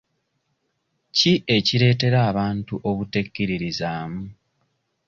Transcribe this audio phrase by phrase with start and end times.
[1.17, 4.21] Ki ekireetera abantu obutekkiririzaamu?